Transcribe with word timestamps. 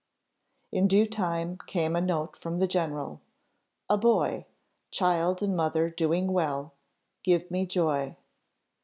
In 0.71 0.87
due 0.87 1.05
time 1.05 1.59
came 1.67 1.95
a 1.95 2.01
note 2.01 2.35
from 2.35 2.57
the 2.57 2.65
general. 2.65 3.21
"A 3.87 3.99
boy! 3.99 4.47
child 4.89 5.43
and 5.43 5.55
mother 5.55 5.91
doing 5.91 6.31
well. 6.33 6.73
Give 7.21 7.51
me 7.51 7.67
joy." 7.67 8.17